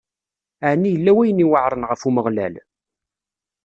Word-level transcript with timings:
Ɛni 0.69 0.89
yella 0.93 1.11
wayen 1.17 1.43
iweɛṛen 1.45 1.87
ɣef 1.89 2.01
Umeɣlal? 2.07 2.55